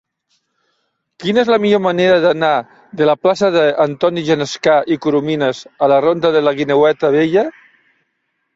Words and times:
Quina 1.23 1.41
és 1.41 1.51
la 1.53 1.59
millor 1.65 1.81
manera 1.87 2.15
d'anar 2.23 2.49
de 3.03 3.09
la 3.11 3.15
plaça 3.27 3.51
d'Antoni 3.57 4.25
Genescà 4.31 4.79
i 4.97 4.99
Corominas 5.05 5.63
a 5.89 5.93
la 5.95 6.03
ronda 6.09 6.35
de 6.39 6.45
la 6.49 6.57
Guineueta 6.63 7.15
Vella? 7.19 7.49